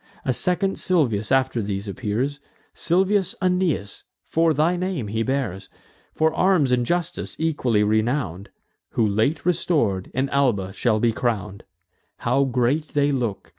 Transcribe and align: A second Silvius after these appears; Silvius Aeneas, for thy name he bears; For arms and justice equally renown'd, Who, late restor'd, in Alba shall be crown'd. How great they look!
A 0.25 0.33
second 0.33 0.79
Silvius 0.79 1.31
after 1.31 1.61
these 1.61 1.87
appears; 1.87 2.39
Silvius 2.73 3.35
Aeneas, 3.39 4.03
for 4.25 4.51
thy 4.51 4.75
name 4.75 5.09
he 5.09 5.21
bears; 5.21 5.69
For 6.15 6.33
arms 6.33 6.71
and 6.71 6.87
justice 6.87 7.35
equally 7.37 7.83
renown'd, 7.83 8.49
Who, 8.93 9.05
late 9.05 9.45
restor'd, 9.45 10.09
in 10.15 10.27
Alba 10.29 10.73
shall 10.73 10.99
be 10.99 11.11
crown'd. 11.13 11.65
How 12.17 12.45
great 12.45 12.95
they 12.95 13.11
look! 13.11 13.49